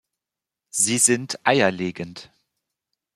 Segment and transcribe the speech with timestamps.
[0.71, 2.33] Sie sind eierlegend.